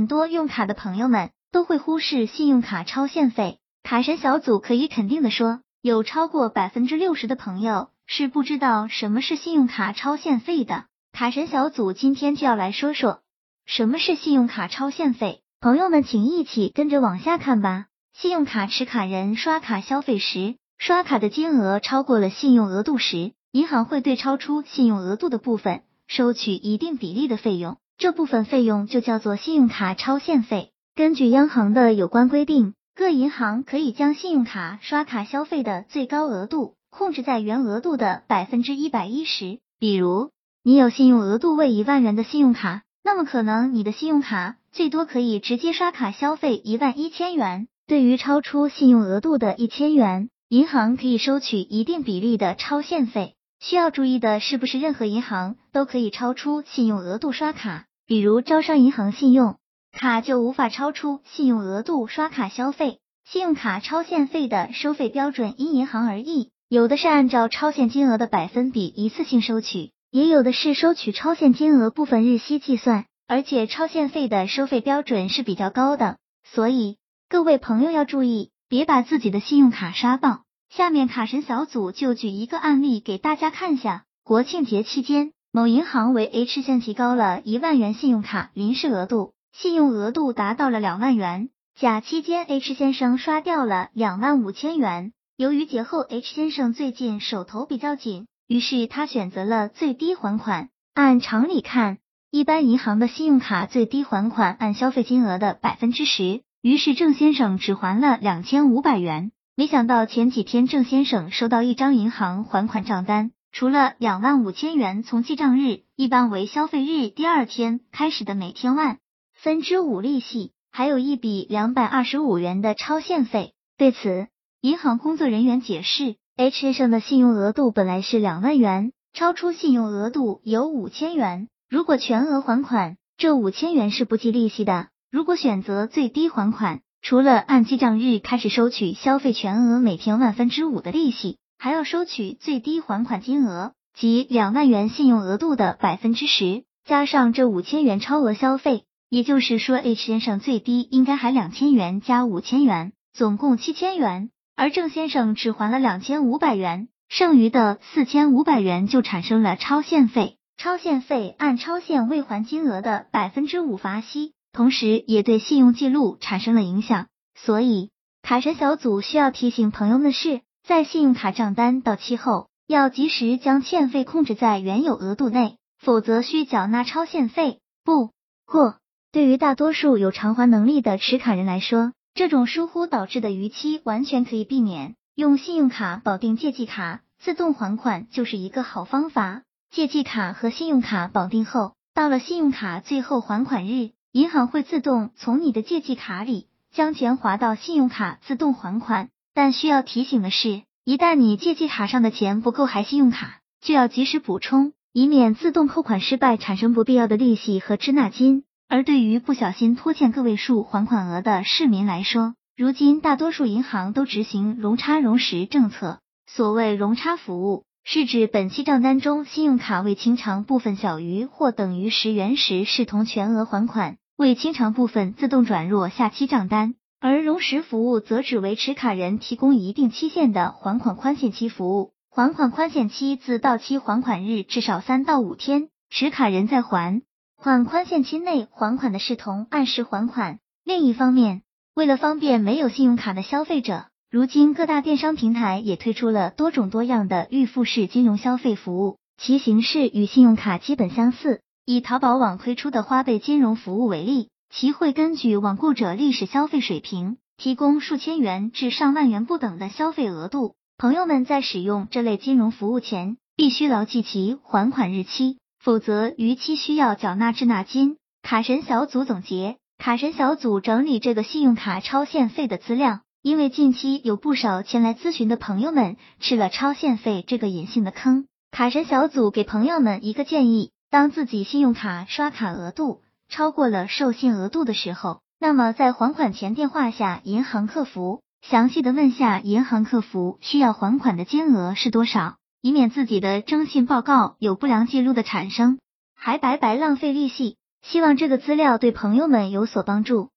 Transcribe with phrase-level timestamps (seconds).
[0.00, 3.58] 很多用卡的朋友们都会忽视信用卡超限费。
[3.82, 10.86] 卡神小组可以肯定的说，有超过百分之六十的朋友是不知道什么是信用卡超限费的。
[11.12, 13.20] 卡神小组今天就要来说说
[13.66, 15.42] 什么是信用卡超限费。
[15.60, 17.88] 朋友们，请一起跟着往下看吧。
[18.14, 30.70] 信用卡持卡人刷卡消费时，刷卡的金额超过了信用额度时，银行会对超出信用额度的部分收取一定比例的费用，这部分费用就叫做信用卡超限费。
[30.94, 39.58] 根据央行的有关规定，各银行可以将信用卡刷卡消费的最高额度控制在原额度的百分之一百一十。
[39.78, 40.30] 比如，
[40.62, 47.68] 你有信用额度为一万元的信用卡，那么可能你的信用卡最多可以直接刷卡消费一万一千元。
[47.86, 53.34] 对于超出信用额度的一千元，银行可以收取一定比例的超限费。
[53.58, 57.84] 需要注意的是，不是任何银行都可以超出信用额度刷卡？
[58.10, 59.58] 比如招商银行信用
[59.92, 62.98] 卡就无法超出信用额度刷卡消费。
[63.24, 73.04] 信用卡超限费的收费标准因银行而异，有的是按照超限金额的百分比一次性收取，也有的是收取超限金额部分日息计算。
[73.28, 76.96] 而且超限费的收费标准是比较高的，所以
[77.28, 80.40] 各位朋友要注意，别把自己的信用卡刷爆。
[80.68, 91.48] 下面卡神小组就举一个案例给大家看下：国庆节期间，某银行为 H 线提高了一万元信用卡临时额度，信用额度达到了两万元。
[91.76, 95.12] 甲期间，H 先生刷掉了两万五千元。
[95.36, 100.68] 由于节后 H 先生最近手头比较紧，于是他选择了最低还款。
[100.94, 101.98] 按常理看，
[102.30, 109.32] 一般银行的信用卡最低还款按消费金额的百分之十，于是郑先生只还了两千五百元。
[109.56, 118.98] 没想到前几天郑先生收到一张银行还款账单，除了两万五千元从记账日（一般为消费日第二天）开始的每天万
[119.34, 123.52] 分之五利息，还有一笔两百二十五元的超限费。
[123.76, 124.28] 对此，
[124.60, 131.48] 银行工作人员解释，H 先生的信用额度本来是两万元，超出信用额度有五千元。
[131.68, 160.38] 如果全额还款，这五千元是不计利息的；如果选择最低还款，除了按记账日开始收取消费全额每天万分之五的利息，还要收取最低还款金额即两万元信用额度的百分之十，加上这五千元超额消费，也就是说 H 先生最低应该还两千元加五千元，总共七千元，而郑先生只还了两千五百元，剩余的四千五百元就产生了超限费。
[160.56, 167.08] 超限费按超限未还金额的百分之五罚息，同时也对信用记录产生了影响。
[167.34, 167.90] 所以，
[168.22, 177.58] 卡神小组需要提醒朋友们的是，在信用卡账单到期后，要及时将欠费控制在原有额度内，否则需缴纳超限费。
[177.84, 178.12] 不
[178.46, 178.76] 过，
[179.10, 184.94] 对于大多数有偿还能力的持卡人来说，这种疏忽导致的逾期完全可以避免。
[185.16, 189.42] 用信用卡绑定借记卡，自动还款就是一个好方法。
[189.72, 199.08] 借记卡和信用卡绑定后，到了信用卡最后还款日，银行会自动从你的借记卡里将钱划到信用卡自动还款。
[199.34, 208.44] 但需要提醒的是，一旦你借记卡上的钱不够还信用卡，就要及时补充，以免自动扣款失败产生不必要的利息和滞纳金。
[208.68, 216.00] 而对于不小心拖欠个位数还款额的市民来说，如今大多数银行都执行容差容时政策。
[216.26, 217.64] 所谓容差服务。
[217.82, 226.74] 是指本期账单中信用卡未清偿部分小于或等于十元时，视同全额还款；未清偿部分自动转入下期账单。
[227.00, 237.00] 而融实服务则只为持卡人提供一定期限的还款宽限期服务，还款宽限期自到期还款日至少三到五天，持卡人在还
[237.36, 240.40] 款宽限期内还款的视同按时还款。
[240.62, 241.40] 另一方面，
[241.74, 243.86] 为了方便没有信用卡的消费者。
[244.10, 251.40] 如今各大电商平台也推出了多种多样的预付式金融消费服务，其形式与信用卡基本相似。
[251.64, 260.56] 以淘宝网推出的花呗金融服务为例，其会根据网购者历史消费水平，提供数千元至上万元不等的消费额度。
[260.76, 267.96] 朋友们在使用这类金融服务前，必须牢记其还款日期，否则逾期需要缴纳滞纳金。
[268.22, 273.00] 卡神小组总结：卡神小组整理这个信用卡超限费的资料。
[273.22, 295.78] 因为近期有不少前来咨询的朋友们吃了超限费这个隐性的坑，卡神小组给朋友们一个建议：当自己信用卡刷卡额度超过了授信额度的时候，那么在还款前电话下银行客服，详细的问下银行客服需要还款的金额是多少，以免自己的征信报告有不良记录的产生，
[296.14, 297.56] 还白白浪费利息。
[297.82, 300.28] 希望这个资料对朋友们有所帮助。